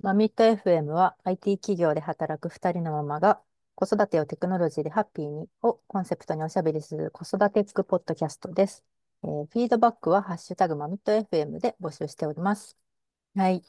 [0.00, 3.40] マミット FM は IT 企業で働く2人のママが
[3.74, 8.84] 子育てをテクノロジーでハッピーにをコンセプトにおしゃべりする子育てつくポッドキャストです。
[9.24, 12.76] えーフィードバックはハッシュタグマミット FM で募集しております。
[13.34, 13.62] はい。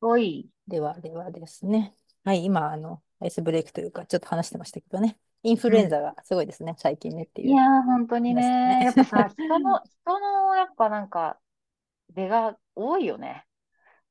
[0.00, 0.48] おい。
[0.66, 1.94] では、ではですね。
[2.24, 5.16] はい、今、あの、アイスブレイクというか、ちょっと話してましたけどね。
[5.44, 8.82] インフルエンザがすごいですね、最近ねっていういやー、本当にね。
[8.84, 9.30] やっぱさ、ね。
[9.38, 11.38] 人の、人の、やっぱなんか、
[12.10, 13.46] 出が多いよね。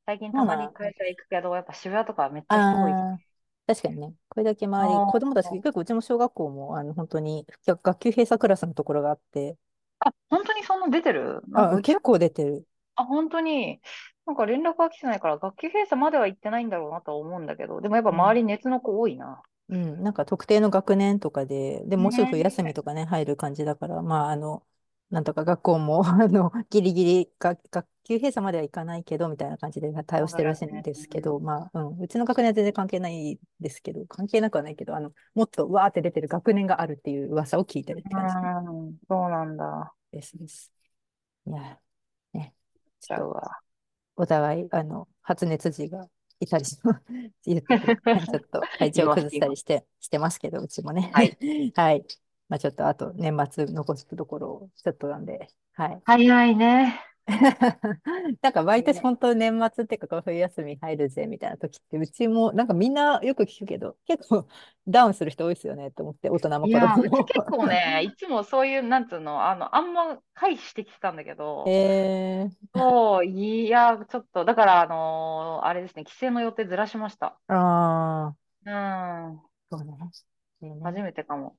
[0.06, 3.00] 最近たまに会社行くけど、やっぱ渋谷とかめっちゃ人多い。
[3.68, 9.58] 確かにね、これだけあ周り、子供たち、ー結構うちも小学校も、あの、本当に学学級閉鎖クラスのところがあって、
[10.00, 11.42] あ、本当にそんな出てる？
[11.54, 12.68] なんかあ、うちは、結構出てる。
[12.96, 13.82] あ、本当に、
[14.26, 19.44] なんか連絡が来てないから、学級閉鎖までは行ってないんだろうなとは思うんだけど、でもやっぱ周り熱の子多いな。
[19.70, 24.66] うん、なんか特定の学年とかで、でもうすぐ冬休みねとかね、入る感じだから、まあ、あの、
[25.12, 30.82] なんとか学校も、 あの、ギリギリが、学級閉鎖まではいかないけど、みたいな感じで対応してるらしいん。
[30.82, 38.36] ですけど、まあ、うん、うちの学年は全然関係ないですけど、関係なくはないけど、あの、もっとわーって出てる学年があるっていう噂を聞いてるってう感じ
[38.92, 39.94] ん、そうなんだ。
[40.12, 40.72] ですです。
[41.48, 41.80] いや、
[42.34, 42.56] ね、
[43.00, 43.60] ちゃうわ。
[44.16, 46.10] お互い、あの、発熱時が
[46.40, 46.78] いたりし
[47.46, 47.98] 言ってて、
[48.30, 49.38] ちょっと体言調崩し。
[49.38, 51.12] たりして、してますけど、うちもね。
[51.12, 51.38] はい。
[51.76, 52.06] はい。
[52.52, 56.04] まあちょっと、あと年末残すところ、ちょっとなんで、はい。
[56.06, 57.02] 早いね。
[58.42, 64.48] なんか毎年ね本当年末っていうか、冬休み入るぜみたいな時って、うちもなんかみんなよく聞くけど、結構
[64.88, 67.26] ダウンする人多いですよねと思って、大人も子供も。
[67.26, 77.40] 結構ね、いつもそういう、なんつうの、あの、あんま回避してきてたんだけど、えー、そう、いや、ちょっと、だから、あのーあれですね、帰省の予定ずらしました。
[77.48, 79.98] ああ、うん、そうね。
[80.84, 81.56] 初めてかも。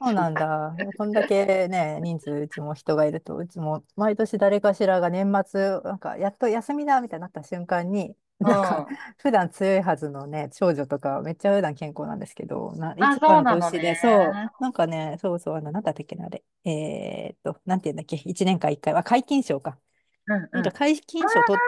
[0.00, 0.12] そう。
[0.12, 0.76] なんだ。
[0.96, 8.14] こんだけね、人数、うちも人がいると、うちも毎年誰かしらが年末、なんか、やっと休みだみたいになった瞬間に、
[8.58, 8.96] んか、ん。
[9.18, 14.30] 普段強いはずのね、長女とか、めっちゃ普段健康なんですけど、な、いあ、つかの年で、そね。
[14.30, 16.44] う、なんかね、そうそう、あの、なんだったっけな、あれ。
[16.64, 19.78] えーっと、なんて言うんだっけ、一年間一回は、皆勤賞か。
[20.26, 20.50] うんうん。
[20.52, 21.64] なんか皆勤賞取っ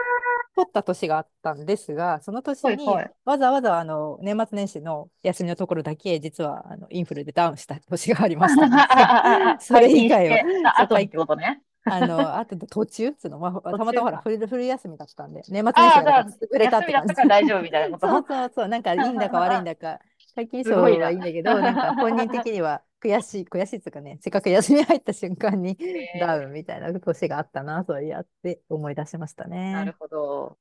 [0.59, 2.85] 取った年があったんですが、その年に。
[3.25, 9.57] わざわざあの年末年始の休みのところだけ、実はあのインフルでダウンした年がありましたね。
[9.59, 11.61] そ解れ以外は、禁して、したそうかい、後にってことね。
[11.85, 14.17] あの、あと途中その、 まあ、たまたまほら。
[14.23, 17.15] 冬、冬休みだったんで、年末年ああ、始が潰れたって感じ。
[17.15, 19.99] 大丈夫みたいなこ そうとそうそう、なんかいいんだか悪いんだか、
[20.35, 21.15] 皆勤すごい賞はいな。
[21.15, 25.79] いんだけど、なんか本人的には悔しい、悔しいっていうかね、せっかく休み入った瞬間に
[26.13, 29.97] ダウンえみたいな年があったな、そうやって思い出しましたー、なるね。
[29.99, 30.59] ほど。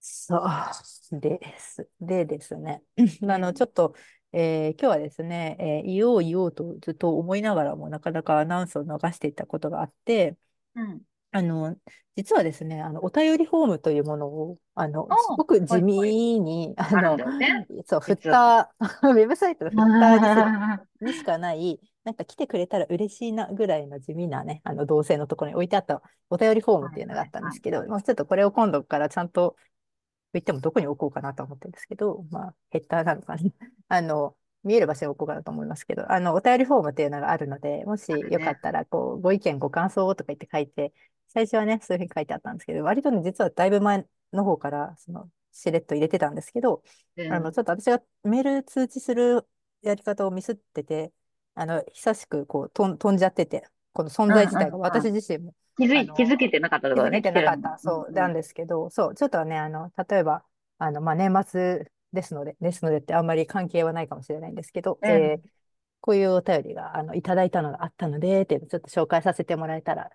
[0.00, 1.88] そうです。
[2.00, 2.82] でですね、
[3.28, 3.64] あの、ちうん。
[3.64, 3.94] ょっと、
[4.32, 10.36] えー今日はですね、えー言おう言おうとずっと思いながらも、なかなかアナウンスを逃していたことがあって、
[10.74, 11.04] うん。
[11.30, 11.76] あの、
[12.16, 15.80] 実はですね、あの、お便りフォームというものを、あの、あすごく地。
[15.80, 17.66] 味に、あの、あるんだよね。
[17.86, 18.70] そう、フッ実は。
[18.78, 27.50] ター、 ウェブサイトのフッターにす、 にしかない、なんか来てくれたら嬉しいなぐらいの地味なね、あの、動線のところに置いてあったお便りフォームっはいていうのがあったんで。
[27.52, 29.54] すけど、もうちょっとこれを今度からちゃんと
[30.32, 33.38] 言ってもどこに置こうかなと思ってるんですけど、まあ、ヘッダーなのかな。
[33.88, 34.34] あの、
[34.64, 38.10] 見える場所に置こうかなと思いますけど、あの、お便りフォームっていうのがあるので、もし。
[38.10, 40.92] よかったら、こう、ご意見、ご感想とか言って書いて、
[41.28, 46.82] 最初はね、そういうふうに書いてあったんですけど、割とね、実はだいぶ前の方から、その、しれっと入れてたんですけど、
[47.28, 47.52] あの、うん。
[47.52, 49.46] ちょっと私がメール通知する
[49.82, 51.12] やり方をミスってて、
[51.54, 54.78] あの、久しくこう、飛ん、飛んじゃってて、この存在自体が。
[54.78, 57.32] 私自身も、気づい、気づあの、けてなかったところね、気づけて。
[57.32, 58.34] なかった、うんそう、なんうん。
[58.34, 60.44] ですけど、そう、ちょっとね、あの、例えば、
[60.78, 65.48] あの、まあ、年末ですので、ですのでってあんまり関係はないかもしれないんですけど、えーうん。
[66.00, 70.10] こういうお便りが、あの、いただいたのがあったので、っていうのをちょっと紹介させてもらえたら、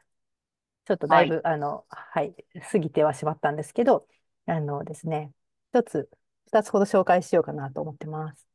[0.85, 1.25] ちょっとだはい。
[1.27, 2.35] いぶ、あの、はい、
[2.71, 4.07] 過ぎてはしまったんですけど、
[4.45, 5.33] あのですね、
[5.71, 6.09] 一つ、
[6.47, 8.47] 二つほど紹介しようかなと思ってます。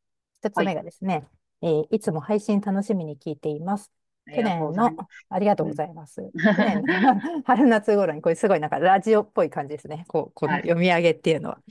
[0.42, 0.74] 一つ目はい。
[0.74, 1.26] がですね、
[1.62, 3.90] えーいつも配信楽しみに聞いています。
[4.30, 5.26] 去ありがとうご年の、ざいます。
[5.30, 5.74] ありがとうごうん。
[5.74, 6.22] ざいます。
[6.54, 10.04] 去年の 春夏頃に、これすごいなんかラジオっぽい感じですね。
[10.08, 10.62] こう、このはい。
[10.62, 11.62] 読み上げっていうのは。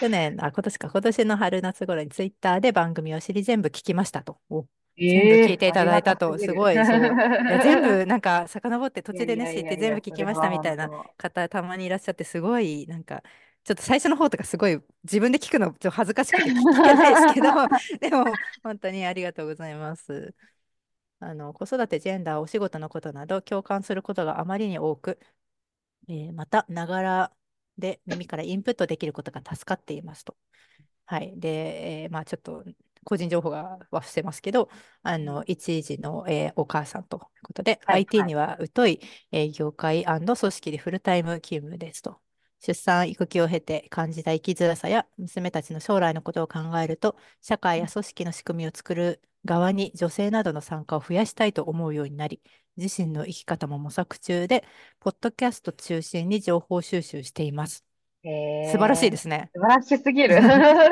[0.00, 4.38] 去年、あ、今年か、今年の春夏頃にツイッターで番組を知り全部聞きましたと。
[4.98, 6.38] お全部ええ聞いていただいたと。
[6.38, 7.18] すごい、そう。
[7.46, 10.90] いや、 全部、なんか、遡って途中でね、知って全部聞きましたみたいな。
[11.16, 13.22] 方、たまにいらっしゃって、すごい、なんか、
[13.64, 17.48] ちょっと最初の方とかすごい自分で聞くのちょっと恥ずかしくて聞聞けないですけど、
[18.00, 20.34] でも本当にありがとうございます。
[21.20, 25.18] あの子育て、ジェンダー、お仕事のことなど共感することがあまりに多く、
[26.08, 27.32] えーまた、ながら
[27.78, 30.36] で耳からインプットできることが助かっていますと。
[31.06, 31.38] はい。
[31.40, 32.64] で、えーまあちょっと
[33.06, 34.68] 個人情報がは伏せますけど、
[35.02, 38.26] あの、一時の、えーお母さんということで、はい IT はい。
[38.26, 39.00] には疎い、
[39.32, 42.20] えー業界組織でフルタイム勤務ですと。
[42.60, 52.42] 出産、育休を経て感じた生きづらさや娘たちの将来のことを考えると、社会や組織の仕組みを作る側に女性などの参加を増やしたいと思うようになり、
[52.76, 54.64] 自身の生き方も模索中で、
[55.00, 57.85] ポッドキャスト中心に情報収集しています。
[58.30, 58.30] へ
[58.62, 59.52] 素晴らしいえ、ですね。
[59.54, 60.36] 素晴らしすぎる。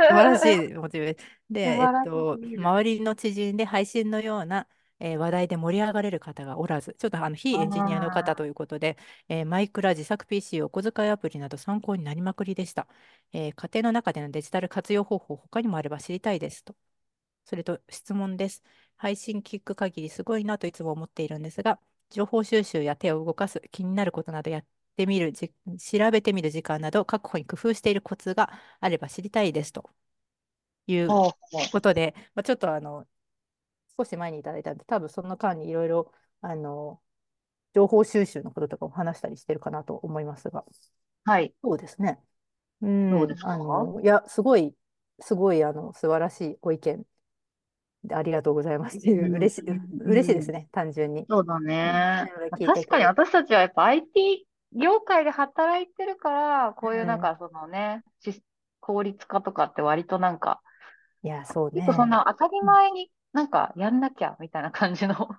[0.08, 1.52] 素晴らし素いモチベーション。
[1.54, 2.40] で、えっと。
[2.56, 4.68] 周りの知人で配信のような、
[5.00, 8.96] えー話題で盛り上がれる方がおらず、ちょっとあの非あエンジニアの方あ、ということで、
[9.28, 12.86] えーマイクラ自作 PC、お小遣いアプリなど参考になりまくりでした。
[13.32, 16.76] えー家庭の中でのデジタル活用方法、他にもあれば知りたいですと。
[17.44, 18.62] それと質問です。
[18.96, 21.80] 配信聞く限りすごいなといつも思っているんですが、
[22.10, 24.66] 情報収集や手を動かす、気になることなどやっ
[24.96, 28.50] てみるじ、調べてみる時間など確保に工夫しているコツが
[28.80, 29.90] あれば知りたいですと
[30.86, 31.08] いう。
[31.72, 33.06] ことで、まあ、ちょっとあの、
[33.98, 37.00] 少し前にいただいたんで、多分その間にいろいろ、あの、
[37.74, 40.64] 情報収集のこととかを話したりしてるかなと思いますが、
[41.24, 41.54] はい。
[41.62, 42.20] そうですね。
[42.82, 43.52] うん、どうですか？
[43.52, 44.74] あの、いや、すごい、
[45.20, 47.06] すごい、あの、素晴らしいご意見
[48.04, 49.62] でありがとうございますっていう、うん、嬉しい、
[50.04, 50.44] 嬉しいでうん。
[50.46, 51.26] すね、単純に。
[51.28, 52.26] そうだうん、ね。
[52.66, 53.04] 確かに。
[53.04, 57.06] 私たちはやっぱ IT 業界で働いてるから、こういううん。
[57.06, 58.42] なんかそのね、し
[58.80, 60.62] 効率化とかって割となんか、
[61.22, 62.10] いや、そう結構そんね。
[62.10, 65.30] な当たり前になんかやんなきゃみたいな感じの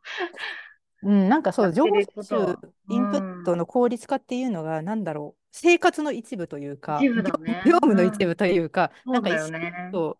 [1.01, 2.59] うん、なんかそう、情報収集、は。
[2.87, 3.43] インプッうん。
[3.43, 7.61] トの効率化っていうのが、なんだろう、生活の一部というか、一部業、だね。
[7.65, 8.07] 業務のうん。
[8.07, 9.73] 一部というか、うだよんか意識、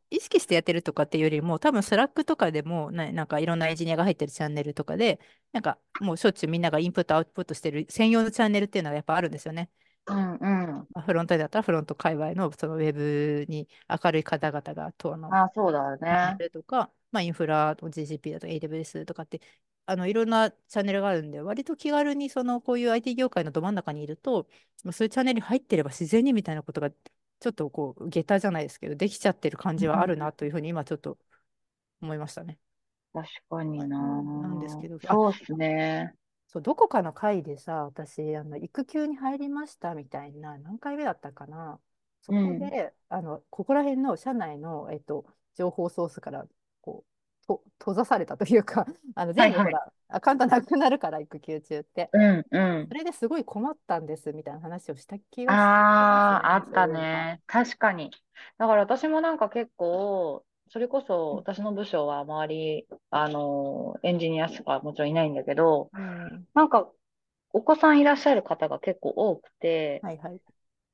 [0.10, 5.20] 意識してやってるとかっていうよりも、多分スラックとかでも、な、なんかいろんなエンジニアが入ってるチャンネルとかで、
[5.52, 9.70] なんかもうしょっちゅうみんながインプット、アウトプットしてる専用のチャンネルっていうのがやっぱあるんですよね。
[10.08, 10.88] うんうん。
[10.94, 16.36] まあフロントだったらフロント界隈のそのウェブに明るい方々がとあのあ、そうだね。
[16.40, 19.42] ルとか、まあ、インフラと GCP だとか AWS とかって、
[19.88, 24.48] あのいろんなチャンネルがあるんで、割と気軽にそのこういう IT 業界のど真ん中にいると、
[24.84, 30.34] まあそういうチャンネルに入ってれば自然にみたいなことがちょっとこう、下駄じゃないですけど、できちゃってる感じはあるなうん。
[30.34, 31.18] というふうに今ちょっと
[32.02, 32.60] 思いましたね。
[33.14, 34.24] 確かにはいな。
[34.40, 36.16] なんですけど、あ、そうっすね。
[36.48, 41.80] そう、どこかの会でさ、私、あの、育休に入りましたみたいな、何回目だったかな。
[42.22, 42.36] そうん。
[42.36, 46.48] こで、あの、ここら辺の社内の、えっと、情報ソースから、
[46.82, 47.12] こう、
[47.48, 49.52] と、閉ざされたというか、 あの、はいはい。
[49.52, 52.12] 全部ほら、アカウントなくなるから、育休中って。
[52.14, 52.90] うんうん。
[52.90, 56.88] それですごい困ったんです、みたいな話をした気がしああ、った。
[56.88, 57.42] ね。
[57.48, 58.12] 確かに。
[58.58, 66.48] だから私もなんか結構、それこそうん私の部署は周り、あの、エンジニアしかもちろんいないんだけど、うん。
[66.56, 66.92] なんか
[67.54, 70.42] お子さんいらっしゃる方が結構多くて、はいはい。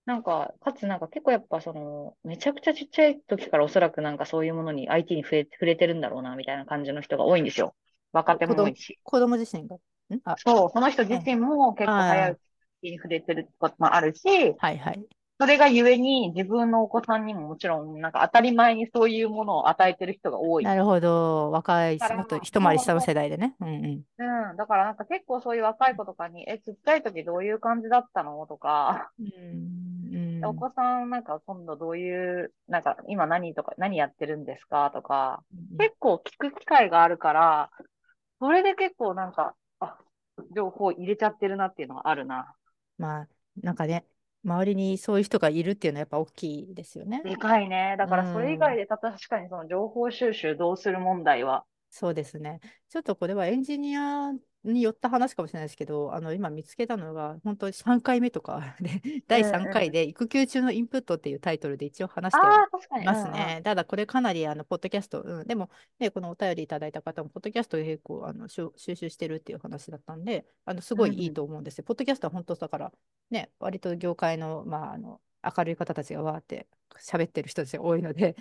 [0.06, 7.76] なんか、かつなんか結構やっぱその、めちゃくちゃちっちゃい時からおそらくなんかそういうものに IT に触れ、触れてるんだろうな、みたいな感じの人が多いんですよ。
[8.12, 9.00] 若手こ子供、も多いし。
[9.04, 9.78] 子供自身が。
[10.36, 11.30] そう、その人自はい。
[11.30, 12.40] 身も結構早いうあ
[12.82, 14.22] ちに触れてることもあるし、
[14.60, 15.08] あ、はいはい。
[15.42, 20.64] それがゆえに自分のお子さんにももちろんなんか当たり前にそういうものを与えてる人が多い。
[20.64, 21.50] なるほど。
[21.50, 23.56] 若いし、だから、もっと一回り下の世代でね。
[23.60, 23.84] うんうん。
[24.20, 24.50] う。
[24.52, 24.56] うん。
[24.56, 28.46] だからなんか結構そういう若い子とかに、え、ちっちゃい時どういう感じだったの？
[28.46, 34.92] とか、うん、うん、お子さんなんか今度どういう、なんか今何とか、何やってるんですか？
[34.94, 37.72] とか、うん結構聞く機会があるから、
[38.40, 39.98] それで結構なんか、あ、
[40.56, 42.54] 情報入れちゃってるなっていうのはあるな。
[43.00, 43.28] まあ、
[43.64, 44.06] なんかね、
[44.44, 47.24] 周りにそういう人がいるっていうのはやっぱ大きいですよね。
[47.24, 47.96] でかいね。
[47.98, 48.78] だうからそれ以外ん。
[48.78, 51.66] でた確かにその情報収集どうする問題は。
[51.90, 52.60] そうですね。
[52.90, 54.32] ちょっとこれはエンジニア
[54.64, 59.92] によった話かもしれないですけど、あの今見つけたのが、本当に3回目とか で、第うん3回うん。
[59.92, 63.06] で育休中のインプットっていうタイトルで一応話あしてはいあ、確かに。
[63.06, 63.24] うんうん。
[63.24, 63.62] ますね。
[63.64, 71.34] ただこれかなりあのポッドキャスト、うん、でも、ね、このお便りいただいた方も、ポッドキャストで結構あの収収集してるっていう話だったんで、あのすごいいいうん。
[71.34, 71.84] と思うんですよ。
[71.84, 72.94] ポッドキャストは本当だから、
[73.30, 75.22] ね、割と業界の,、まあ、あの
[75.58, 76.68] 明るい方たちがわーって
[77.00, 78.36] 喋ってる人たちが多いので、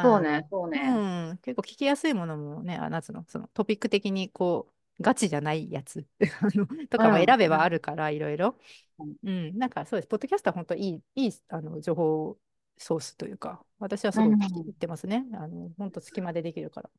[0.00, 0.80] そうね、そうね。
[0.80, 6.06] うん、結構聞きやすいものもね、あ、なんつうの、そのトピック的にこう、ガチじゃないやつ
[6.42, 7.24] あのとかもうん。
[7.24, 7.70] 選べばあうん。
[7.70, 8.58] るから、いろいろ。
[8.98, 10.08] うんうん、なんかそうです。
[10.08, 12.38] ポッドキャストは本当いい、いいあの情報
[12.78, 15.26] ソースというか、私はすうごい聞き入んってますね。
[15.34, 16.90] あの、本当隙間でできるから。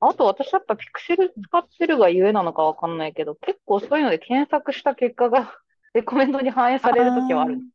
[0.00, 5.58] あと私やっぱピクセル使ってるがゆえなのかわかんないけど、結構そういうので検索した結果が
[5.94, 7.62] レコメンドに反映あされるときはある。
[7.64, 7.70] ー、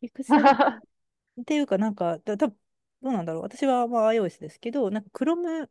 [0.00, 0.60] ピクセル？
[1.42, 2.54] っていうか、なんか、だ、たど
[3.02, 3.42] うなんだろう。
[3.42, 5.70] 私はまあ iOS ですけど、なんか Chrome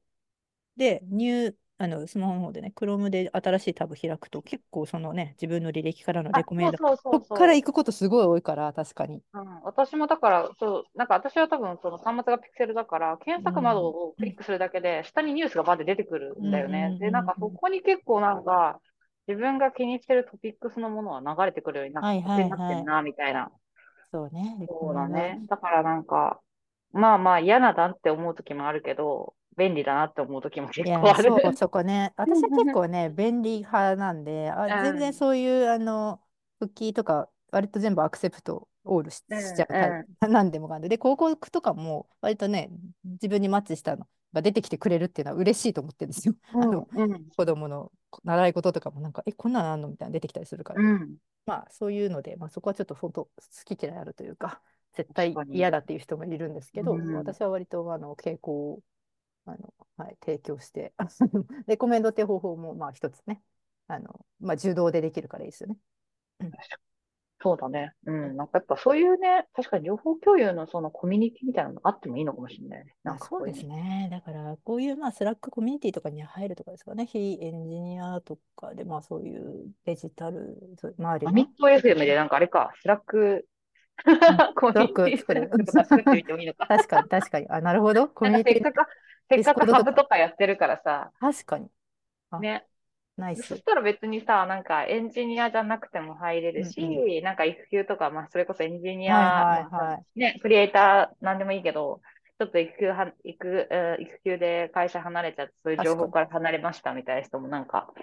[0.78, 9.24] で、ニュー、あの、スマホの方でね、Chrome で新しいタブ開くと、結構そのね、自分の履歴からのレあ、コメンド、そうそうそそっから行くことすごい多いから、確かに。
[9.34, 9.40] う。
[9.40, 13.90] うん、私もだから、そう、なんか私は多分その端末がピクセルだから、検索窓うん。
[13.90, 16.96] をうんクリックするだけで、下にニュースがバーって出てくるうんんだよね。
[17.00, 17.52] で、なんかそ。
[17.54, 18.80] こに結構なんか、
[19.28, 22.56] 自分が気にしてるトピックスのものは流れてくるようにな、ってはいはい。
[22.84, 23.52] んな、みたいな。
[24.12, 25.08] そうね、離そうだ。
[25.08, 25.40] ね。
[25.48, 26.42] だからなんか、
[26.92, 31.34] まあまあ嫌なだって思う時もあるけど、便利だなって思う時も結構ある。
[31.34, 32.14] そう、そこね。
[32.18, 36.22] 私は結構ね、便利派なんで、あ、う全然ん、そういう、あの、
[36.60, 39.24] 復帰とか、割と全部アクセプト、オールし、
[39.54, 40.00] ちゃうタイプ。
[40.00, 40.90] う 何でもかんで。
[40.90, 42.70] で、広告とかも、割とね、
[43.04, 46.36] 自分にマッチしたのが出てきてくれるっていうのは嬉しいと思ってるんですよ。
[46.60, 47.92] あん、の、うん、子供の
[48.24, 50.82] 習い事とかもなんか、え、こんなのあんのみたいなの出てきたりするから。
[50.82, 51.18] うん。
[51.46, 53.32] まあ、そういうので、まあ、そこはちょっと本当、好
[53.76, 54.62] き嫌いあるというか、
[54.94, 55.36] 絶対。
[55.54, 58.82] 嫌だっていう人もいるんですけど、うん、私は割と、あの、傾向を、
[59.48, 60.94] あの、はい、提供して、
[61.68, 63.42] レコメンドって方法も、まあ、一つね、
[63.88, 65.78] あの、まあ、受動でできるからいいですよね。
[66.42, 66.52] うん
[67.40, 67.94] そうだね。
[68.06, 68.36] うん。
[68.36, 72.96] なんかやっぱそういうね、確かに情報共有のそのコミュニティみたいなのがあってもいいのかもしれないね。
[73.04, 73.62] なまあ、んかそうういうの。
[73.62, 74.08] すね。
[74.12, 77.06] だから、こういう、まあ、 Slack コミュニティとかに入るとかですかね。
[77.06, 80.58] 非エンジニアとかで、まあ、そういうデジタル
[80.98, 83.46] 周りの、マーミット FM でなんかあれか、スラック、
[84.06, 84.18] うん、
[84.56, 85.42] コミュニティスク作る。
[85.46, 86.66] ラックとか作ってみてもいいのか。
[86.66, 87.48] 確かに、確かに。
[87.50, 88.08] あ、なるほど。
[88.08, 88.88] コミュニティ、か
[89.30, 89.66] せっかく。
[89.68, 91.70] ハブとかやってるからさ、確かに。
[92.32, 92.66] あ、ね。
[93.18, 93.48] ナイス。
[93.50, 97.04] そしたら別にさ、なんかエンジニアじゃなくても入れるうんうん。
[97.04, 100.06] し、なんか育休とか、まあそれこそエンジニはいア、まあそのはいはい。
[100.16, 102.02] ね、クリエイターなんでもいいけど、
[102.40, 105.98] ちょっと育休は、育、えー育休で会社離れちゃって、そういう情。
[105.98, 107.94] 報から離れましたみたいな人もなんか、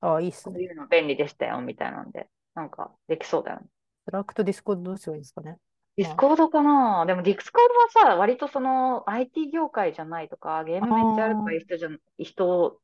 [0.00, 0.52] あ、いいっすね。
[0.52, 3.66] こういうの便利でしたよみたいなんで、なんかできそうだよね。
[4.06, 5.58] スラックとディスコードどうすればいいんですかね。
[5.98, 7.04] ディスコードかな？
[7.06, 11.88] でもディスコードはさ、割とその IT 業界じゃないとか、ゲー、ムめっちゃやるとかいう人じゃ、
[12.18, 12.78] 人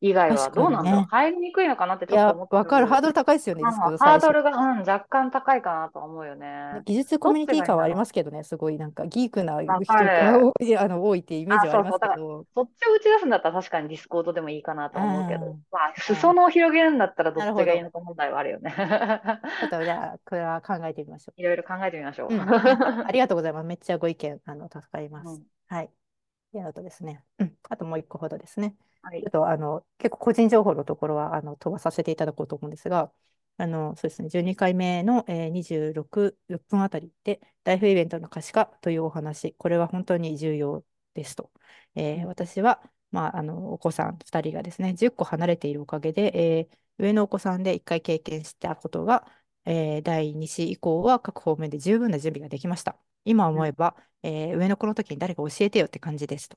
[0.00, 1.06] 以外はどうなんだろうね。
[1.10, 2.86] 入りにくいのかなってちょっと思っわかる。
[2.86, 3.00] ハー。
[3.00, 4.26] ドル高いですよね、ディスコーまあ、ド最初。
[4.26, 6.46] ハードルが、うん、若干高いかなとは思うよね。
[6.74, 10.52] ね技術コミュニティ感はありますけどね、すごいなんかギークな 人がる。
[10.58, 17.44] 多い、あの多いっていうイメージあ、はありますけど、そっちを打ち出すんだったら確かにディスコードでもいいかなと思うけど、ん、まあ、裾あ、野を広げるんだったらどっ。
[17.44, 18.74] ちがいいのか問題はあるよね。
[19.60, 22.34] ちょっとじゃあ、これは考えてみましょいろいろ考えてみましょう。
[22.34, 22.34] う。
[22.34, 22.40] うん。
[22.40, 23.66] あ、ありがとうございます。
[23.66, 25.28] めっちゃご意見、あの、助かります。
[25.28, 25.90] うん、はい。
[26.52, 27.54] で、あとですね、うん。
[27.68, 28.74] あともう一個ほどですね。
[29.08, 29.22] はい。
[29.22, 33.12] ちょっと、あの、結構個人情報のところは、あの、飛ばさせていただこうと思うんですが、
[33.56, 40.84] あの、そうですね、12回目の、えー、26、6分あたりで、ライフイベントの可視化というお話、これは本当に重要
[41.14, 41.50] ですと。
[41.94, 42.82] えーうん、私は、
[43.12, 46.32] まあ、あの、お子さん2人がですね、10個離れているおかげで、
[46.68, 49.26] えー上のお子さんで1回経験したことが、
[49.66, 52.98] えー第2子以降は各方面で十分な準備ができました。
[53.26, 56.56] 今うん、思えば、えー上の子の時に誰か教えてよって感じですと。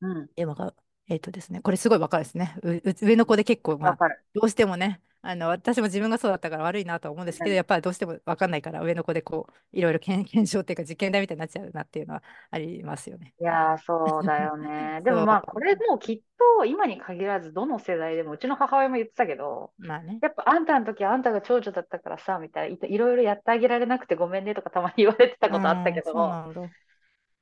[0.00, 0.26] うん。
[0.34, 0.74] で、わか
[1.08, 2.56] えっとですね、これすごいわかるですね。
[2.62, 4.20] う、う上の子で結構、まあ、わかる。
[4.34, 13.34] どうしてもね、あの、私も自分がそうだったから悪いなとは思うんですけど、うんやっぱりどうしてもわかんないから、上の子でこう、いろいろ検、検証っていうか実験台みたいになっちゃうなっていうのはありますよね。
[13.38, 13.44] はい。
[13.44, 15.00] いやー、そうだよね。
[15.04, 16.20] でもまあ、これもうきっ
[16.58, 20.18] と今に限らず、どの世代でも、うちの母親も言ってたけど、まあね。
[20.22, 26.60] やっぱあんたの時はあんたが長女だったからさ、みたいな、い、いろいろやってあげられなくてごめんねとかたまに言われてたうことあったけん、そうど、なんだ。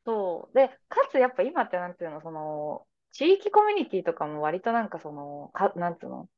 [0.06, 0.54] そう。
[0.54, 6.28] で、かつやっぱ今ってなんていうの、その、地域コミュニティとかも割となんかその、か、なんていうの、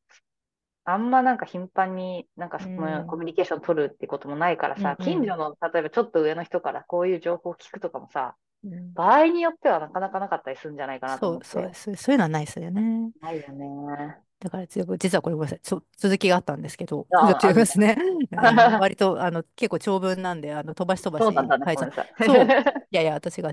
[0.84, 5.20] あんまなんか頻繁になんかうそのコミュん、ニケーション取るってこともないからうん、さ、うん。
[5.20, 11.46] 近所の、例えばちょっと上の人からこういう情報を聞くとかもさ、うん場合によってはなかなかなかったりするんじゃないかなとそう、思って。
[11.46, 11.94] そうです。
[11.96, 13.12] そういうのはないですよね。
[13.20, 14.22] ないよね。
[14.38, 15.80] だから実は、実はこれごめんなさい。
[15.96, 17.08] 続きがあったんですけど。
[17.42, 17.96] 違いますね。
[18.76, 21.20] 割と、あの、結構長文なんで、あの、飛ばし飛ば。
[21.22, 21.32] し
[21.64, 21.86] 書いちゃう。
[21.86, 22.10] ごめんなさい。
[22.18, 22.56] そう。
[22.90, 23.52] いやいや、私が、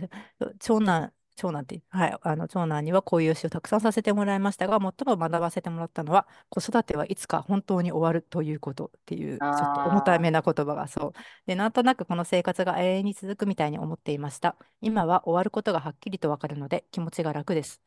[0.59, 11.13] 長男、長男って、はい、あの、長男にはこういう詩をたくさんさせてもらいましたが、最も学ばせてもらったのは、子育てはいつか本当に終わるということっていう、ちょっと重たあめな言葉がそう。
[11.45, 14.55] で、なんとなくこの生活が永遠に続くみたいに思っていました。
[14.81, 17.81] 今は終わることがはっきりとわかるので、気持ちが楽です。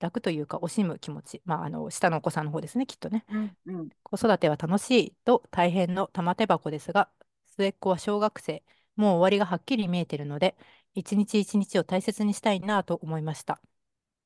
[0.00, 1.42] 楽というか、惜しむ気持ち。
[1.44, 3.24] まあ、あの、下のお子さんの方ですね、きっとね。
[3.28, 3.88] あ、うん、うん。
[4.02, 7.08] 子育ては楽しいと大変の玉手箱ですが、
[7.46, 8.62] 末っ子は小学生、
[8.96, 10.56] もう終わりがはっきり見えているので、
[10.98, 13.60] 一日一日を大切にしたいなと思いました。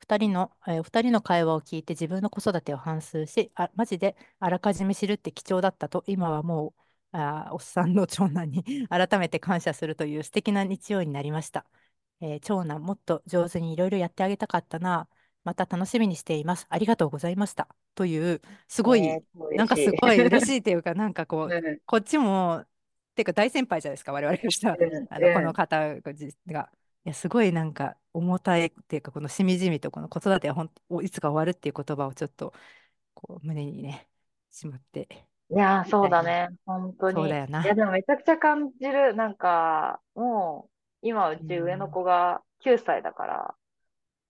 [0.00, 6.74] 二人の、えー二人の会話を聞いて自分の子育てを反芻し、あ、マジであらかじめ知るって貴重だったと、今はも
[7.12, 11.66] う、あー、おっさんの長男に 改めて感謝するという素敵な日曜になりました。
[12.20, 15.08] えー長男、もっと上手にいろいろやってあげたかったな。
[15.44, 16.66] また楽しみにしています。
[16.68, 17.68] ありがとうございました。
[17.94, 19.76] という、すごい、えー、なんか。
[19.76, 22.64] すごい嬉しいというか、なんかこう、 うん、こっちも、
[23.14, 25.54] ていうか大先輩じゃないですか、我々がした、うん、あの、このうん。
[25.54, 25.96] 方
[26.46, 26.70] が。
[27.04, 32.54] いや、すごいなんか重たいっていうか、このしみじみとこの子育てはほんおいつか終わるっていう言葉をちょっと
[33.14, 34.08] こう胸にね、
[34.50, 35.84] しまっていや。
[35.84, 36.48] そうだね。
[36.64, 37.30] 本当そうに。
[37.30, 37.74] いや、だよな。
[37.74, 39.14] でもめちゃくちゃ感じる。
[39.14, 40.68] なんか、も
[41.02, 41.90] う、今ううち上のん。
[41.90, 43.56] 子が9歳だから、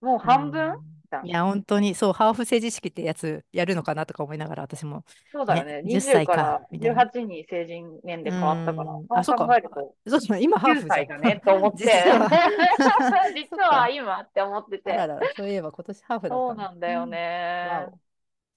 [0.00, 0.76] もうう半分
[1.20, 5.82] いや、本当に、そう、ハーフ成人式ってやつやるのかなとか思いながら、私も、ね、そうだよね。
[5.84, 7.02] 10 20から歳か、みたいな。
[7.02, 9.46] 18に成人年う齢変わったから、ーん、あ、そうそうか。
[9.46, 11.04] 考えると、そうそう、今ハー9フじゃん。
[11.04, 12.28] 歳だねと思っ て、実は
[13.50, 13.72] そ実。
[13.72, 14.92] は今って思ってて。
[14.92, 16.64] あらら、そういえば今年ハーフだっそうたんだ。
[16.64, 18.00] なんだようん。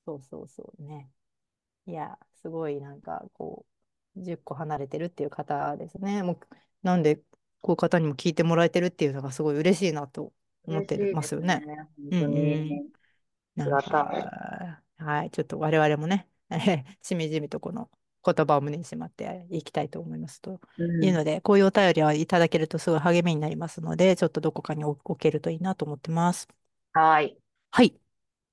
[0.05, 1.11] そうそうそうね。
[1.87, 3.65] いや、すごいなんかこ
[4.17, 6.23] う、10個離れてるっていう方ですね。
[6.23, 6.39] もう、
[6.83, 7.17] なんで、
[7.61, 10.33] こういう方にも聞いてもらえてるっていうのがすごい嬉しいなと
[10.67, 11.11] 思って。
[11.13, 11.63] ますよね。
[12.11, 12.91] 本うん
[13.57, 13.81] たい。
[13.83, 16.27] か、はい、ちょっと我々もね、
[17.01, 17.89] しみじみとこの
[18.25, 21.03] 言葉を胸にしまっていきたいと思いますとうん。
[21.03, 26.47] いうので、こういうお便りはいただけるとすごい励みになりますので、ちょっとどこかに置置けるといいなと思ってます。
[26.93, 27.37] はい。
[27.71, 27.95] はい。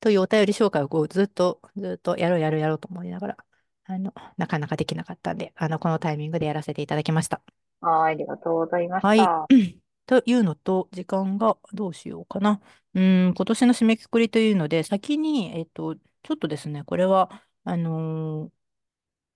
[0.00, 3.36] というお便り紹介をこうずっと、ずっとやろうやろうやろうと思いながら、
[3.84, 7.40] あの、なかなかできなかったんで、あの、このタイミングでやらせていただきました。
[7.80, 8.14] はい。
[8.14, 9.81] ありがとうございましはい。
[10.06, 10.20] た。
[10.22, 12.60] というのと、時間がどうしようかな。
[12.94, 17.30] うーん、今年の締めくくりというので、先に、えっと、ちょっとですね、これは、
[17.64, 18.52] あのー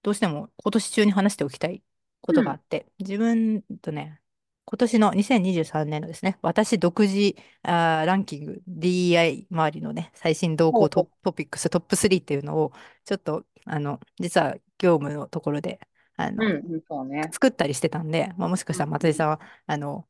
[0.02, 1.82] どうしても今年中に話しておきたい
[2.22, 2.44] ことうん。
[2.44, 4.20] があって、自分とね、
[4.64, 12.72] 今年の2023年のですね、私独自あーランキング、DEI 周りのね、最新動向ト、ピックストップ3っていうのを、
[13.04, 15.80] ちょっと、あの、実は業務のところで、
[16.16, 16.82] あの、ん。
[16.90, 17.32] うんね。
[17.32, 18.76] 作ったりしてたんで、まあ、もしかうん。
[18.76, 19.08] したら松うん。
[19.08, 20.08] 井さんは、あの、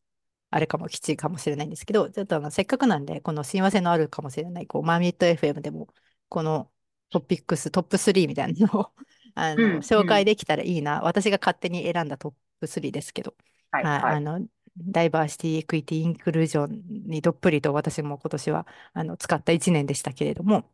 [0.56, 5.88] あれかも、既知かもしれないんですけど、ちょっとあの、せっかくなんで、この親和性のあるかもしれない、こう、マーミット FM でも、
[6.28, 6.70] この
[7.10, 8.92] トピックス、トップ3みたいなのを
[9.34, 9.74] あの、うん。
[9.74, 9.82] うん。
[9.82, 11.00] 紹介できたらいいな。
[11.02, 13.36] 私が勝手に選んだトップ3ですけど、
[13.70, 13.84] はい。
[13.84, 14.16] はい、はい。
[14.16, 14.46] あの、
[14.76, 20.70] ダイバーシティ、エクイティ、インクルージョンにどっぷりと私も今年は、あの、浸かった1年でしたけれども、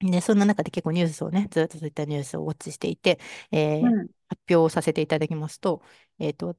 [0.00, 3.18] で、そんな中で結構ニュースをね、ずっとそういったニュースをウォッチしていて、
[3.50, 4.08] えーうん。
[4.28, 5.82] 発表をさせていただきますと、
[6.18, 6.56] えっと、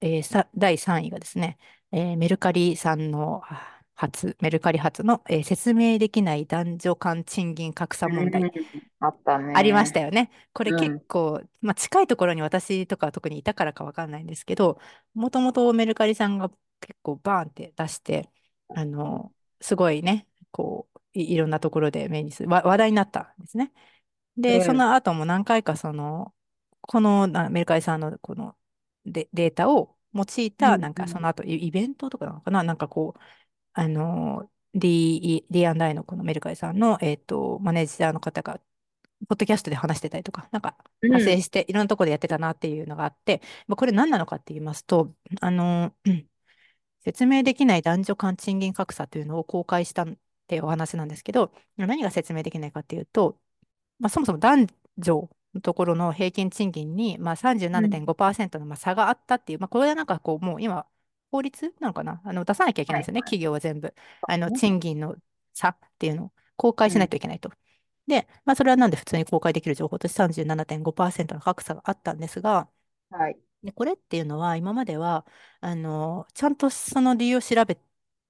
[0.00, 1.58] えーさ、第3位がですね、
[1.92, 8.46] えーメルカリさんのあ初、メルカリ初の、えー説明できない男女間賃金格差問題。
[8.46, 8.50] うん。
[9.00, 9.92] あったありましね。
[9.92, 10.30] たよね。
[10.52, 10.94] これうん。
[10.94, 14.78] 結構、まあ、近いところに私とかは特にいたからかわかんないんですけど、
[15.14, 16.50] もともとメルカリさんが
[16.80, 18.30] 結構バーンって出して、
[18.68, 23.72] あの、すごいね、こう、い、いろんなところで目にする、わ話題になったんですね。
[24.36, 24.82] で、そうん。
[24.82, 26.34] の後も何回かその、
[26.82, 28.56] このなメルカリさんのこの
[29.06, 30.80] デ、データを用いた、うん。
[30.80, 30.94] なんうん。
[30.94, 32.62] かその後イ、イベントとかなのかな？
[32.62, 33.20] なんかこう、
[33.74, 38.60] あの、D、D&I のこのメルカリさんの、えっと、マネージャーの方が、
[39.28, 41.10] ポッドキャストで話してたりとか、なんかうん。
[41.10, 46.26] 派生していろんなところでやってたなっていうのがあって、まあ、これ何なのかって言いますと、あの、うん
[47.00, 50.06] 説明できない男女間賃金格差というのを公開したっ
[50.48, 53.38] ていうお話なんですけど、何が説明できないかっていうと、
[54.00, 54.66] まあ、そもそも男
[54.98, 55.30] 女の
[55.62, 57.34] ところの平均賃金に、まあ、
[57.74, 57.90] うん。
[57.96, 60.86] 37.5%のまあ差があったっていう、まあ、これはなんかこう、もう今、
[61.30, 62.20] 法律なのかな？
[62.24, 63.30] あの出さなきゃいけないんですよね、はいはい。
[63.30, 63.94] 企業は全部。
[64.28, 64.58] あのね。
[64.58, 65.16] 賃金の
[65.54, 67.10] 差っていうのを公開しないうん。
[67.10, 67.50] といけないと。
[68.06, 72.68] で、まあ、それはなんで普通に公開できる情報として37.5%の格差があったんですが、
[73.10, 73.38] はい。
[73.62, 75.26] で、これっていうのは、今までは、
[75.60, 77.76] あの、ちゃんとその理由を調べ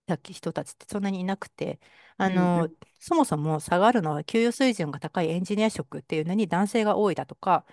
[0.07, 1.81] た人たちってそんなにいなくて、
[2.17, 2.55] あうん。
[2.57, 2.77] うの、ん。
[2.99, 7.67] そもそも下がるのは給与水準が高いエンジニア職っていうのに男性が多いだとか、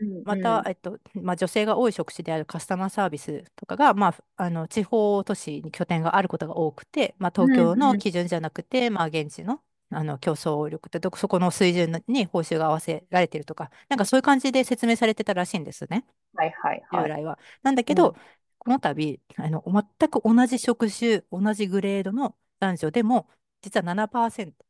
[0.00, 0.24] うん。
[0.24, 0.68] また、うん。
[0.68, 7.72] えっと、まあ、女性が多い職種であるカスタマーサービスとかが、まあ、あの地方都市に拠点があることが多くて、まあ、東うん。
[7.72, 7.98] 京のうん。
[7.98, 16.04] 基準じゃなくて、まあ、現地の、あの競争力ってどこそこの水準に報酬が合わせられているとか、なんかそういう感じで説明されてたらしいんですね。
[16.34, 17.08] はいはいはい。
[17.08, 17.38] 従来は。
[17.62, 18.16] なんだけうん。
[18.58, 19.62] ど、この度、あの、
[19.98, 23.28] 全く同じ職種、同じグレードの男女でも、
[23.62, 24.66] 実は7%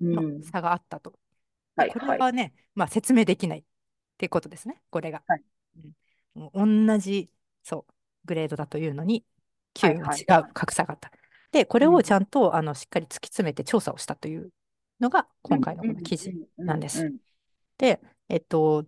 [0.00, 0.42] うのん。
[0.42, 1.18] 差があったと。
[1.76, 2.26] で、これはいはい。
[2.26, 3.64] はね、まあ、説明できないっ
[4.18, 5.24] ていうことですね、これが。
[5.26, 5.42] はい。
[5.76, 5.92] うん
[6.86, 7.30] 同じ、
[7.62, 7.92] そう、
[8.26, 9.24] グレードだというのに、
[9.74, 10.24] 給はい与。
[10.26, 11.10] が違う、格差があった。
[11.52, 11.94] で、これうん。
[11.94, 14.52] をちゃんと、あの、しっかり突き詰めて調査をしたという
[15.00, 15.58] のが、うん。
[15.58, 15.90] 今回のうん。
[15.90, 16.64] この記事うん。
[16.64, 16.66] うん。
[16.66, 17.06] なんです。
[17.06, 17.18] うん。
[17.78, 18.86] で、えっと、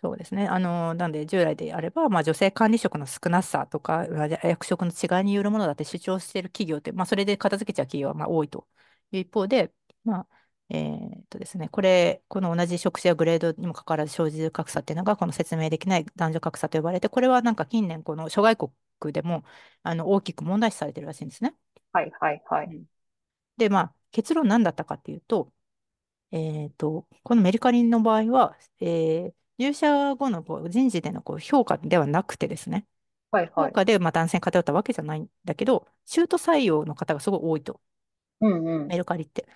[0.00, 0.46] そうですね。
[0.46, 8.68] あの、なんで、従来であれば、まあ、女性管理職の少なさとか、まあ役職の違いによるものだって主張している企業って、まあ、それで片付けちゃう企業はまあ多いと
[9.10, 9.72] いう一方で、
[10.04, 10.28] まあ、
[10.68, 18.56] えーっとですね、これ、この同じ職種やグレードにもかかわらず生じる格差っていうのが、この説明できない男女格差と呼ばれて、これはなんか近年、この諸外
[19.00, 19.44] 国でも
[19.82, 21.54] あの大きく問題視されてるらしいんですね。
[21.92, 22.66] はいはいはい。
[22.68, 22.84] うん
[23.56, 25.52] で、まあ、結論何だったかっていうと、
[26.32, 32.86] えっと、このメルカリの場合は、えー入社後のこう人事でのこう評価ではなくてですね、
[33.30, 33.70] はいはい。
[33.70, 37.80] 評価でまあ男性に偏ったわけじゃないんだけど、中途採用の方がすごい多いと、
[38.40, 38.86] うんうん。
[38.86, 39.46] メルカリって。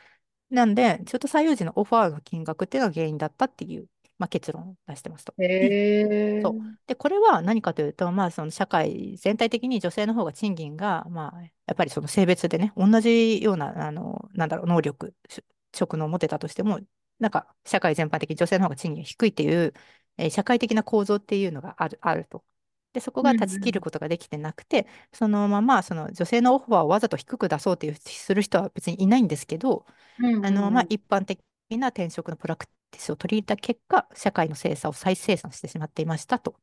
[0.50, 3.88] なんで、中途採用時のオファーの金額っていうのが原因だったっていう。
[4.18, 5.34] まあ、結論を出してますと。
[5.38, 6.54] へそう。
[6.54, 6.76] え。
[6.86, 15.42] で、これは何かというと、まあ、その社会全体的に女性の方が賃金が、まあ、やっぱりその性別でね、同じような、あの、なんだろう、能力、し
[15.74, 16.78] 職能を持ってたとしても、
[17.22, 19.74] なんか、社会全般的に女性の方が賃金が低いっていう、
[20.18, 22.44] えー社会的な構造っていうのがある、あると。
[22.92, 29.86] で、そこうんが断ち切ることができてなくて、そのまま、その女性のオファーをわざと低く出そうっていう、する人は別にいないんですけど、
[30.18, 30.88] うんあの、まあ、うんうん。
[30.90, 36.56] 一般的な転職のプラクティスを取り入れた結果、社会の性差を再生産してしまっていましたと。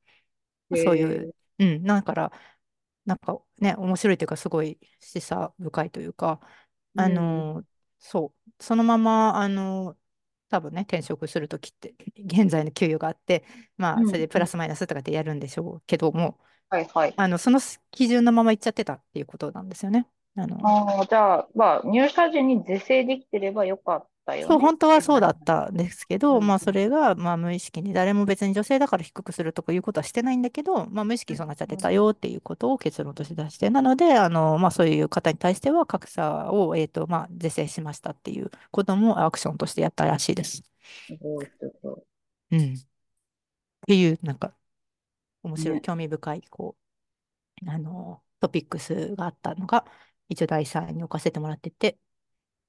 [0.76, 1.32] そういう、え。
[1.60, 2.32] うん、だから、
[3.06, 6.40] なんかね、面白いというか、すごい示唆深いというか、
[6.96, 7.30] あうん。
[8.00, 9.99] そう、そのまま、あのー
[10.50, 13.46] 多分ね、転職するときって、現在の給与があって、
[13.78, 14.20] まあ、それ。
[14.20, 17.14] でプラスマイナスとかってやるんでしょうけども、はいはい。
[17.16, 17.60] あの、その
[17.92, 20.08] 基準のままいっちゃってたっていうことなんですよね。
[20.36, 26.42] あの、ああ、じゃあ、まあ、入社時に是正できてればよかったよそう、本当はそうだったんですけど、うん。
[26.42, 26.74] まあ、そうん。
[26.74, 40.64] れが、まあ、無意識に、誰も別に女性だから低くするとかいうことはしてないんだけど、まあ、無意識にそうなっちゃってたよっていうことを結論として出して、なので、あの、まあ、そういう方に対しては、格差を、えっと、まあ、是正しましたっていうこともアクションとしてやったらしいです。
[41.08, 42.04] すごい、すご
[42.52, 42.74] うん。
[42.76, 43.00] っ
[43.88, 44.56] ていう、なんか、
[45.44, 45.60] 面い。
[45.60, 45.84] 白い、ね。
[45.84, 46.78] 興味深い、こ
[47.66, 49.86] う、あの、トピックスがあったのが、
[50.30, 52.00] 一応第3位に置かせてもらってて、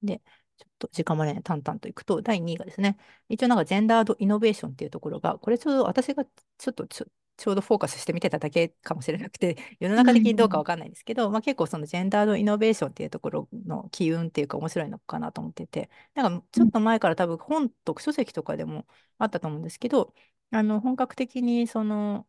[0.03, 0.21] で、
[0.61, 2.97] ちょっと時間もね、淡々といくと、第2位がですね、
[3.29, 7.05] 一応なんかジェンダードイノベーションっていうところが、これちょうど私がちょっとちょ、
[7.37, 10.59] ちょうどフォーカスして見てただけかもしれなくて、世のう中的にどうかん。
[10.59, 18.85] わかんないんですけど、まあ、結構そのジェンダードイノベーションっていうところの機運っていうか面白いのかなと思ってて、なんかちょっと前から多分本とか書籍とかでも
[19.17, 20.13] あったと思うんですけど、
[20.51, 22.27] あの本格的にその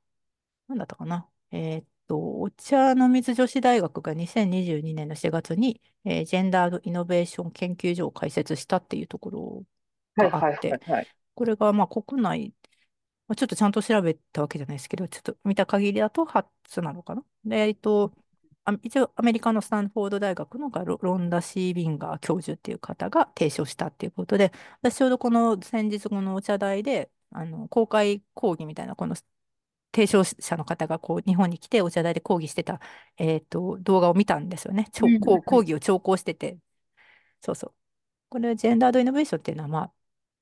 [0.68, 1.28] なんだったかな。
[1.50, 9.62] えーっと、お茶の水女子大学が2022年の4月に、えージェンダードイノベーション研究所を開設したっていうところ
[10.16, 10.78] があって。
[11.34, 12.54] これがまあ国内、
[13.26, 16.46] まあ、ちょっとちゃんと調べたわけじゃないですけど、ちょっと見た限りだと初
[16.82, 17.24] なのかな。
[17.44, 18.12] で、えっと、
[18.64, 29.14] あ一応アメリカのスタンフォード大学のがロロンダ・シー・ビンガー教授っていう方が提唱したっていうことで、私ちょうどこの先日このお茶会で、あの公開講義みたいなこの
[29.92, 32.80] 提唱者の方がこう日本に来てお茶台で講義してた、
[33.18, 34.88] えーと、動画を見たんですよね。
[35.02, 35.66] うん講うん。
[35.66, 36.58] 義を聴講してて。
[37.40, 37.74] そうそう。
[38.30, 39.92] これジェンダードイノベーションっていうのは、まあ、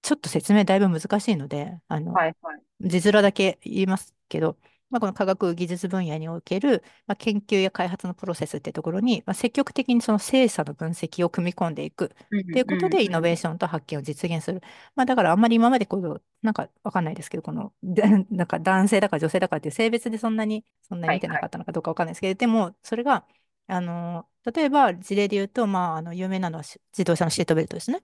[0.03, 2.63] ちょっと説明だいぶ難しいので、あの、はいはい。
[2.81, 4.57] 字面だけ言いますけど、
[4.91, 12.09] まあ、この科学技術分野における、まあ、研究や開発のプロセスってところに、まあ、積極的にその精査の分析を組み込んでいくっ
[12.53, 13.37] ていうことで、イノベー。
[13.37, 14.63] ションと発見を実現する。
[14.95, 21.39] まあ、だからあんまり今までこう、なんかわかんないですけど、この、で なんか男性だか女性だかっていう性別でそんなに、そんなに見てな。
[21.41, 23.27] かったのかどうかわかんないですけど、でも、それが、
[23.67, 28.03] あの、例えば事例で言うと、まあ、あの有名なのはし自動車のシートベルトですね。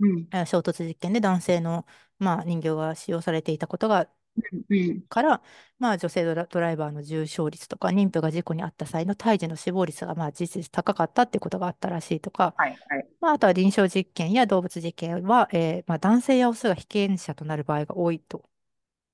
[0.00, 0.28] うん。
[0.30, 1.86] あ衝突実験で男性の、
[2.18, 4.08] まあ、人形が使用されていたことが
[4.70, 5.02] うん。
[5.08, 5.42] から、
[5.78, 13.08] まあ、女性ドラ、ドライバーの重傷率とか、妊婦が事故に遭った際の胎児の死亡率が、まあ、事実高かったってことがあったらしいとか、はいはい。
[13.20, 18.44] まあ、あとは臨床実験や動物実験は、えーまあ、男性やオスが被験者となる場合が多いと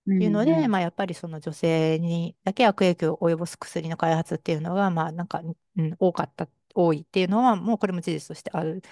[0.07, 0.71] ういうので、んうん。
[0.71, 5.43] まあ、やっぱりその女性にだけ悪影響を及ぼす薬の開発っていうのが、まあ、なんか、
[5.77, 8.83] うん、多かった、多いっていうのは、もうこれも事実としてある。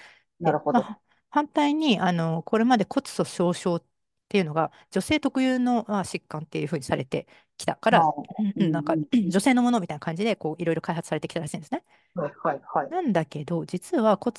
[0.40, 0.80] で、なるほど。
[0.80, 3.84] まあ、反対に、あの、これまで骨粗しょう症
[4.32, 7.26] っていうのが、女性特有の、まあ、疾患っていうふうにされて
[7.58, 8.12] きたから、まあ、
[8.56, 9.30] うんなんか、うん。
[9.30, 11.84] 女性のものみたいな感じで、こう、いろいろ開発されてきたらしいんですね。
[12.14, 12.88] はいはいはい。
[12.88, 14.34] なんだけど、実は骨、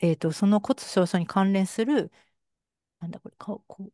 [0.00, 2.12] えっと、その骨粗しょう症に関連する、
[3.00, 3.90] なんだこれ、か、こ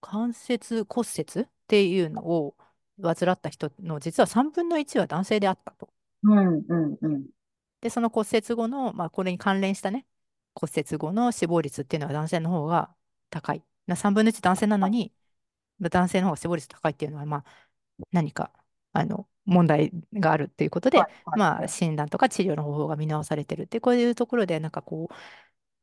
[0.00, 2.56] 関節骨折っていうのを
[3.00, 5.88] 患った人の実は3分の1は男性であったと。
[6.24, 7.26] うんうんうん。
[7.80, 10.04] で、その骨折後の、まあ、これに関連したね、
[10.54, 12.92] 骨折後の死亡率っていうのは男性の方が
[13.30, 13.62] 高い。
[13.86, 15.12] な3分の1男性なのはいに、
[15.80, 17.44] 男性の方が死亡率高いっていうのは、まあ、
[18.12, 18.52] 何か、
[18.92, 21.68] あの、問題があるっていうことで、はいはいまあ、はい。
[21.68, 25.14] 診断とか治療の方法が見直されてるって、こういうところで、なんかこう、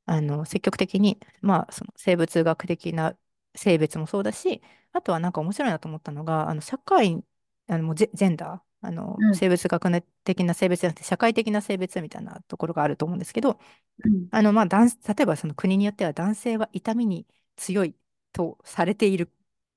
[0.06, 3.18] あの、積極的に、まあ、その生物学的な
[3.56, 4.62] 性別もそうだし、
[4.94, 7.24] あとはなんか面白いなと思ったのが、あの、社会、
[7.68, 13.60] あの、ジェ、ジェンダー、あの、うん生物学的な性別じゃなくて、社会的な性別みたいなところがあると思うんですけど、
[14.06, 17.96] うんあの、まあ、男例えばその国によっては男性は痛みに強い
[18.34, 19.32] とされている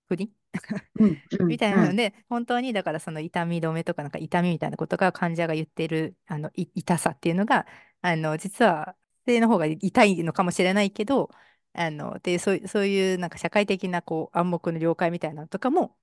[0.08, 0.32] 国？
[1.48, 1.58] み。
[1.58, 7.66] たいなので、本当にだからその痛み止めとかなんか痛みみたいなことが患者が言ってるあのい痛さっていうのが、
[8.02, 11.30] あの実は女性の方が痛いのかもしれないけど、
[11.72, 15.96] あのでそうい、そういうなんか社会的なこう暗黙の了解みたいなのとかも、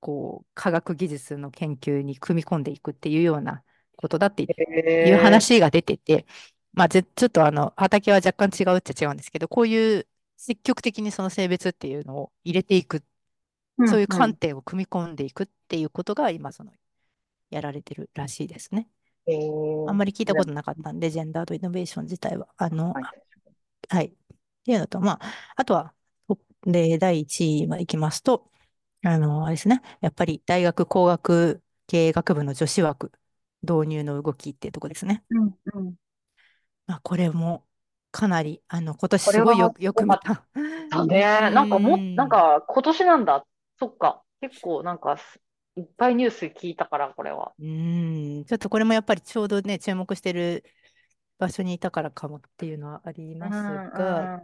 [0.00, 3.64] こう科学技術の研究に組み込んでいくっていうような
[3.96, 4.52] ことだってへ
[5.02, 5.18] いうえ。
[5.18, 6.26] 話が出てて、
[6.72, 12.96] まあ、ぜちょっとあの畑は若干違うっちゃ違うんですけど、こういう積極的にその性別っていうのを入れていく。
[12.96, 13.04] うん
[13.88, 16.70] そういう観点を組み込んでいくっていうことが今、その、
[17.50, 18.88] やられてるらしいですね。
[19.26, 22.46] えー、あんまり聞いたことなかったんで、ジェンダードイノベーション自体は。
[22.56, 23.04] あの、はい
[23.88, 24.06] はい。
[24.06, 24.10] っ
[24.64, 25.20] ていうのと、まあ、
[25.56, 25.92] あとは、
[26.62, 28.50] で、第1位までいきますと、
[29.02, 29.82] あの、あれですね。
[30.00, 33.12] やっぱり大学工学経営学部の女子枠
[33.62, 35.24] 導入の動きっていうところですね。
[35.30, 35.94] うんうん。
[36.86, 37.66] まあ、これも
[38.14, 40.46] かなり、あの、今年すごいよ、よく見た。
[40.88, 41.50] だね。
[41.50, 43.44] なんかも、うんなんか今年なんだ。
[43.76, 44.22] そっか。
[44.40, 45.40] 結構なんかす
[45.76, 47.54] いっぱいニュース聞いたから、これは。
[47.58, 50.62] うん、ちょっとこれもやっぱりちょうどね、注目してる
[51.40, 53.52] 場所にいたからかもっていうのはあります
[53.98, 54.42] が、うん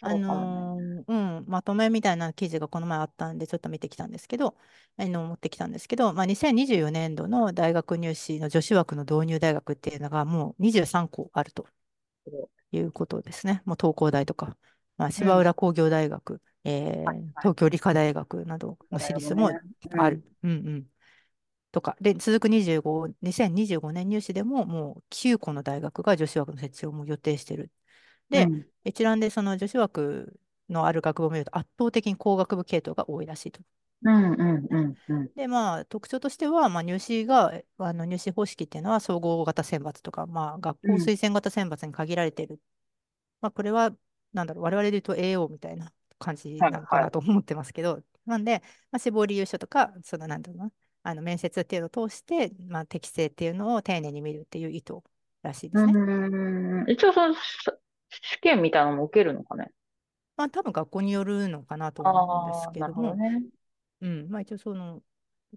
[0.00, 4.56] あのーうん、まとめみたいな記事がこの前あったんで、ちょっと見てきたんですけど、
[4.96, 11.66] あの、持ってきたんですけど、まあ、2024年度の大学入試の女子枠の導入大学っていうのがもう23校あると
[12.72, 13.62] いうことですね。
[13.64, 14.56] もう東工大とか、
[14.96, 20.22] まあ、芝浦工業大学、えーはいはい東京理科大学などの私立もなるほどねある。
[20.42, 20.86] うんうん。
[21.72, 21.96] とか。
[22.00, 27.70] で、続く25、2025年入試でももう9個の大学が女子枠の設置をもう予定してる。
[28.30, 33.60] で、うん一覧でその女子枠のある学部を見ると圧倒的に工学部系統が多いらしいと。
[34.02, 35.30] うんうんうんうん。
[35.34, 42.60] で、まあ、特徴としては、まあ、入試が、えあの入試方式っていうのは総合型選抜とか、まあ、学校うん推薦型選抜に限られている。
[43.40, 43.90] まあ、これは、
[44.32, 54.94] なんだろう、我々で言うと AO みたいな感じなのかはいはないと思ってますけど、なんで、まあ、志望理由書とか、その、なんだろうな、あの面接っていうのを通して、まあ、適正っていうのを丁寧に見るっていう意図
[55.42, 55.92] らしいですね。
[55.92, 57.40] うん一応そのし
[58.10, 59.70] 試験みたいなのも受けるのかね。
[60.40, 63.42] まあ、多分学校によるのかなと思うんですけども、どね。
[64.00, 65.02] うん、まあ一応その、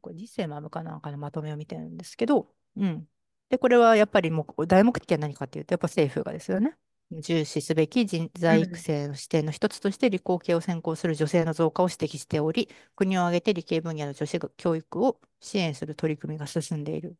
[0.01, 3.07] これ実践マムかなんかのまとめを見てるんですけど、うん。
[3.47, 6.75] で、これはやっぱりもう大目的は何かっていうと、やっぱ政府がですよね。
[7.11, 17.15] 重視すべき人材育成の視点の一つとして理工系を専攻する女性の増加を指摘しており、国を挙げて理系分野の女子教育を支援する取り組みが進んでいる。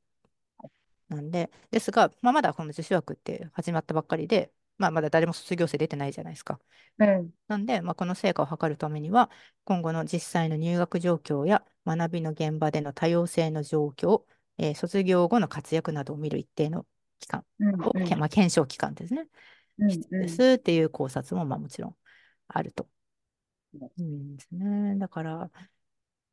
[1.09, 6.59] なんで、ですが、まあ、まだこの女子枠って始まったばっかりで、まあ、まだ誰も卒業生出てないじゃないですか。
[6.97, 7.33] うん。
[7.47, 9.29] なんで、まあ、この成果を図るためには、
[9.65, 14.25] 今後の実際の入学状況や学びの現場での多様性の状況、
[14.59, 16.85] えー卒業後の活躍などを見る一定の
[17.19, 19.27] 期間うんを、けまあ、検証期間ですね。
[19.79, 21.97] うん必要ですっていう考察も、まあ、もちろん
[22.47, 22.87] あると。
[23.97, 24.97] うんですね。
[24.97, 25.51] だから、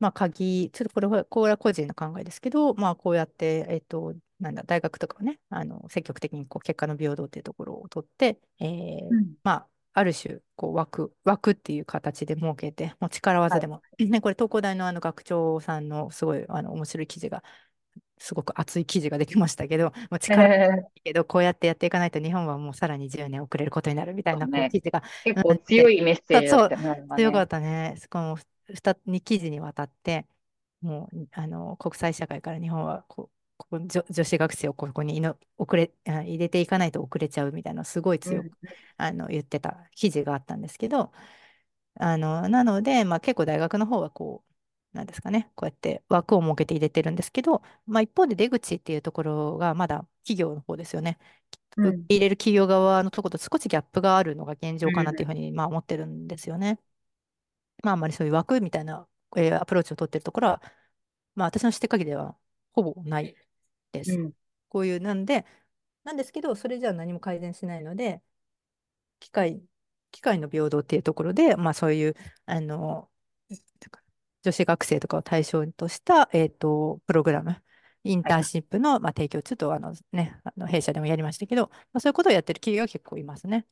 [0.01, 17.43] まあ、鍵、ちょっとこれは、これは個人の考えですけど、まあ、こうやって、えっと、なんだ、大学とかはね、あの、積極的にこう結果の平等っていうところを取って、えーうんまあ、ある種、こう枠、枠っていう形で設けて、もう力技でも、ね、これ、東工大のあの学長さんのすごいあの面白い記事が、
[18.19, 27.07] すごく熱い記事ができましたけど、 もう力技えだけど、こうやってやっていかないと日本はもうさらに10年遅れることになるみたいな記事がー結構強いメッセージだったよね。
[27.17, 27.97] 強かったね。
[28.11, 30.27] この 2, 2記事にわたって、
[30.83, 38.51] もうあの国際社会から日本はこうここ女女子学生をここにいの遅れあ入れていかないと遅れちゃうみたいなすごい強く、うん
[38.97, 41.13] あの言ってた記事があったんですけど、
[41.95, 44.45] あのなので、まあ、結構大学の方はこ
[44.93, 51.19] う、なんですかね、こうやって枠を設けて入れてるんですけど、まあ、一方で出口っていうところがまだ企業の方ですよね。
[52.09, 56.79] 入れる企業側のところと少しギャップがあるのが現状かなっていうふうにまあ思ってるんですよね。
[57.83, 60.63] まあ、あんまりそういう枠みたいな、えーアプローチを取ってるところは、
[61.35, 62.37] まあ、私の知ってる限りでは
[62.73, 63.35] ほぼない
[63.93, 64.13] です。
[64.13, 64.33] うん
[64.69, 65.45] こういう、なんで、
[66.05, 68.23] なんですけど、それじゃ何も改善しないので、
[69.19, 69.61] 機会、
[70.13, 72.15] 機会の平等っていうところで、まあそういう、
[72.47, 73.11] あの、
[74.43, 77.63] 女子学生とかを対象とした、えっと、プログラム、
[78.05, 83.67] インターンシップの、まあ、提供、ちょっとあのね、あの弊社でもやりましたけど、まあ、そういうことをやってる企業が結構いますね。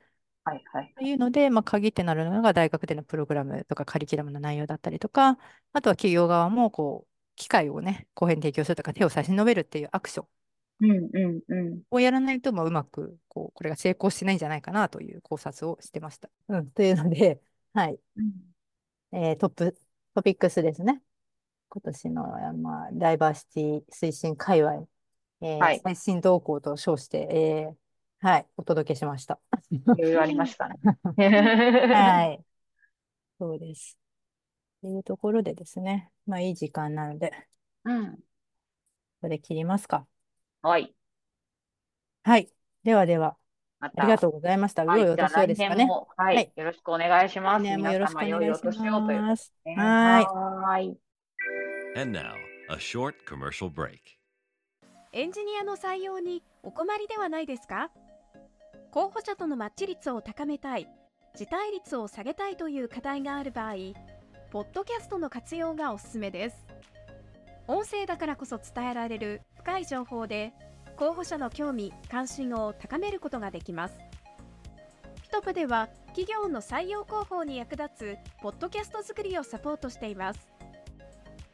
[0.45, 0.93] はいはい。
[0.97, 5.39] というので、まあ、鍵ってなるのが大学でのプログラムとかカリキュラムの内容だったりとか、
[5.73, 10.27] あとは企業側もこう機会をね、公平に提供するとか手を差し伸べるっていうアクション
[10.81, 11.83] うんうんうん。
[11.91, 16.29] をやらないと、まあ、うまくこうこれが成功しないんじゃないかなという考察をしてました。
[16.49, 17.41] うん、 というので、
[17.73, 17.99] はい、
[19.13, 19.77] えートップ、
[20.15, 21.03] トピックスですね。
[21.71, 22.23] 今年の、
[22.55, 24.87] まあ、ダイバーシティ推進界隈、
[25.41, 27.77] えーはい最新動向と称して、えー
[28.21, 29.39] はい、お届けしました。
[29.71, 30.77] いろいろありましたね。
[31.17, 32.45] はい。
[33.39, 33.97] そうです。
[34.81, 36.11] というところでですね。
[36.29, 37.33] まあ、いい時間なので、
[37.85, 38.13] うん。
[38.13, 38.19] こ
[39.23, 40.07] こで切りますか。
[40.63, 40.95] はい。
[42.23, 42.53] はい。
[42.85, 43.37] ではでは、
[43.81, 44.03] また。
[44.03, 44.85] ありがとうございました。
[44.85, 45.01] はい。
[45.01, 45.87] 良いお年をですかね。
[45.87, 46.61] も、ははいい。
[46.61, 47.65] よろしくお願いします。
[47.65, 49.53] 来年もよろしくお願いします。
[49.65, 50.99] はいはーい。
[51.97, 52.35] And now,
[52.69, 53.99] a short commercial break.
[55.15, 57.91] エンジニアの採用にお困りではないですか？
[58.93, 60.87] 候補者とのマッチ率を高めたい、
[61.35, 63.75] 辞退率を下げたいという課題がある場合、
[64.51, 66.67] ポッドキャストの活用がおすすめです。
[67.67, 70.55] 音声だからこそ伝えられる深い情報で
[70.97, 73.99] 候補者の興味関心を高めることができます。
[75.23, 80.49] ピトプでは企業の採用広報に役立つポッドキャスト作りをサポートしています。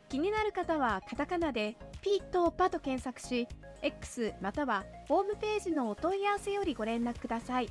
[0.08, 3.48] 気になる方はカタカナでピーとパと検索し
[3.82, 7.68] X またはホームページのお問い合わせよりご連絡ください。